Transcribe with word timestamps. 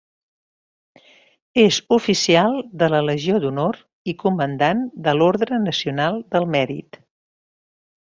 És 1.63 1.75
oficial 1.97 2.57
de 2.83 2.89
la 2.93 3.01
Legió 3.09 3.41
d'Honor 3.43 3.77
i 4.13 4.15
comandant 4.23 4.81
de 5.09 5.15
l'Orde 5.19 5.61
Nacional 5.67 6.19
del 6.37 6.49
Mèrit. 6.57 6.99